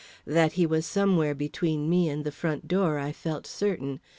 That 0.25 0.53
he 0.53 0.65
was 0.65 0.87
somewhere 0.87 1.35
between 1.35 1.87
me 1.87 2.09
and 2.09 2.23
the 2.23 2.31
front 2.31 2.67
door, 2.67 2.97
I 2.97 3.11
felt 3.11 3.45
certain. 3.45 3.99